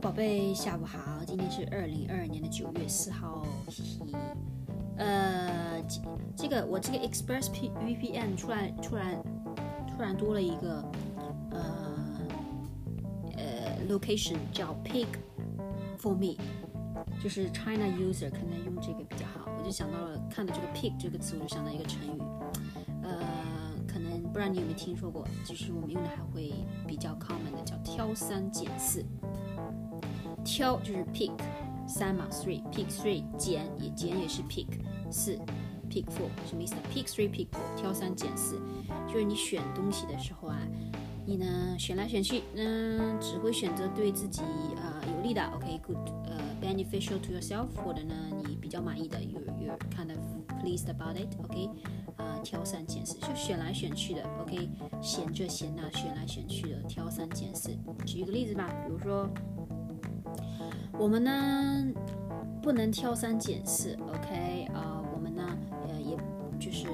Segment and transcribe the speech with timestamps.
[0.00, 4.00] 宝贝，下午好，今天是二零二二年的九月四号，嘻嘻。
[4.96, 6.00] 呃，这
[6.34, 9.22] 这个我这个 Express P VPN 突然突然
[9.86, 10.82] 突然多了一个
[11.50, 12.20] 呃
[13.36, 15.06] 呃 location 叫 Pick
[16.00, 16.38] for me，
[17.22, 19.50] 就是 China user 可能用这个比较好。
[19.58, 22.22] 我就想到了看到这个 pick 这个词，我就想到一个成语，
[23.02, 23.20] 呃，
[23.86, 26.54] 可能不知道你有没有听说过，就是我们用的还会
[26.86, 29.04] 比较 common 的叫挑三拣四。
[30.50, 31.30] 挑就是 pick
[31.86, 34.66] 三嘛，three pick three 减也减也是 pick
[35.08, 35.38] 四
[35.88, 38.60] pick four 什么意思呢？pick three pick four 挑三拣四，
[39.06, 40.58] 就是你选东西的时候啊，
[41.24, 44.42] 你呢选来选去，嗯，只会选择对自己
[44.76, 45.96] 呃有利的，OK good
[46.26, 50.18] 呃 beneficial to yourself，或者呢你比较满意的，you you kind of
[50.60, 51.68] pleased about it，OK
[52.16, 54.68] 啊挑三拣四就选来选去的，OK
[55.00, 57.70] 选这选那选来选去的挑三拣四。
[58.04, 59.28] 举一个例子吧，比如说。
[61.00, 61.86] 我们呢
[62.62, 64.68] 不能挑三拣四，OK？
[64.74, 66.14] 呃，我们呢，呃，也
[66.58, 66.88] 就是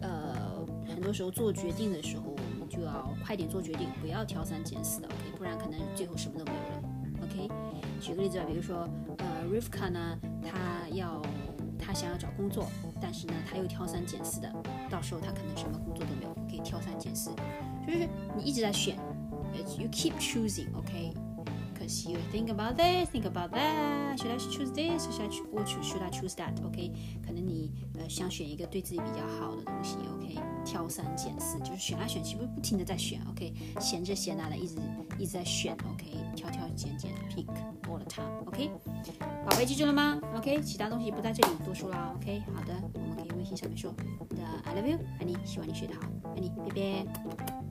[0.00, 5.38] 呃，很多时候做决定的时候，我们就要快点做决定，不要挑三拣四的，OK？
[5.38, 6.82] 不然可能最后什么都没有了
[7.22, 7.48] ，OK？
[7.98, 11.22] 举个例子吧，比如说，呃，Rivka 呢，他要
[11.78, 12.66] 他想要找工作，
[13.00, 14.52] 但是呢，他又挑三拣四的，
[14.90, 16.58] 到时候他可能什么工作都没有，OK？
[16.62, 17.30] 挑三拣四，
[17.86, 18.06] 就是
[18.36, 18.98] 你一直在选
[19.78, 21.14] ，You keep choosing，OK？
[21.88, 24.18] choosing，OK？you think about this, think about that.
[24.18, 25.06] Should I choose this?
[25.10, 25.84] Should I choose?
[25.84, 26.54] Should I choose that?
[26.64, 26.92] OK，
[27.24, 34.76] 可能你呃想选一个对自己比较好的东西，OK，挑三拣四，就是选来选去，不不停的在选，OK，闲着闲来的一直
[35.18, 37.46] 一直在选，OK，挑挑拣拣，pick
[37.88, 38.70] all the time，OK，
[39.48, 43.92] 宝贝记住了吗？OK，其他东西不在这里多说了，OK，好的，我们可以微信上面说
[44.30, 46.02] 的，I love you，爱你，希望你学得好，
[46.36, 47.63] 爱你，拜拜。